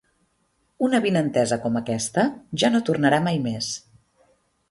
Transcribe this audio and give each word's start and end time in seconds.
Una 0.87 1.01
avinentesa 1.01 1.59
com 1.65 1.77
aquesta 1.81 2.25
ja 2.63 2.73
no 2.77 2.83
tornarà 2.87 3.19
mai 3.27 3.39
més. 3.47 3.69